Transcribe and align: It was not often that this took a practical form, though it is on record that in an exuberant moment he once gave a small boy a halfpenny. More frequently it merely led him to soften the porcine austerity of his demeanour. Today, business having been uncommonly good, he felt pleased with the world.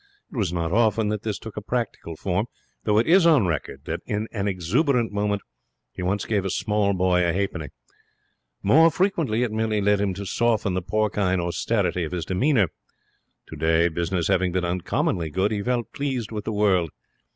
It 0.31 0.35
was 0.35 0.51
not 0.51 0.71
often 0.71 1.09
that 1.09 1.21
this 1.21 1.37
took 1.37 1.55
a 1.57 1.61
practical 1.61 2.15
form, 2.15 2.47
though 2.85 2.97
it 2.97 3.05
is 3.05 3.27
on 3.27 3.45
record 3.45 3.81
that 3.85 3.99
in 4.07 4.27
an 4.31 4.47
exuberant 4.47 5.11
moment 5.11 5.43
he 5.91 6.01
once 6.01 6.25
gave 6.25 6.43
a 6.43 6.49
small 6.49 6.93
boy 6.93 7.23
a 7.23 7.31
halfpenny. 7.31 7.67
More 8.63 8.89
frequently 8.89 9.43
it 9.43 9.51
merely 9.51 9.79
led 9.79 10.01
him 10.01 10.15
to 10.15 10.25
soften 10.25 10.73
the 10.73 10.81
porcine 10.81 11.39
austerity 11.39 12.03
of 12.03 12.13
his 12.13 12.25
demeanour. 12.25 12.69
Today, 13.45 13.89
business 13.89 14.27
having 14.27 14.51
been 14.51 14.65
uncommonly 14.65 15.29
good, 15.29 15.51
he 15.51 15.61
felt 15.61 15.93
pleased 15.93 16.31
with 16.31 16.45
the 16.45 16.51
world. 16.51 16.89